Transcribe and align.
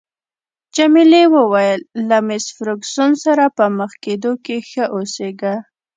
جميلې 0.75 1.23
وويل: 1.35 1.79
له 2.09 2.17
مېس 2.27 2.45
فرګوسن 2.55 3.11
سره 3.25 3.43
په 3.57 3.65
مخ 3.77 3.91
کېدو 4.03 4.31
کې 4.45 4.57
ښه 4.69 4.85
اوسیږه. 4.95 5.55